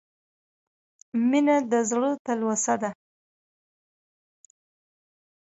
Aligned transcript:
•مینه 1.29 1.57
د 1.71 1.73
زړه 1.89 2.11
تلوسه 2.25 2.75
ده. 2.81 2.89